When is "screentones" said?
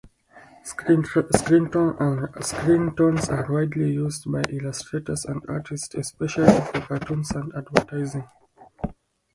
0.65-1.77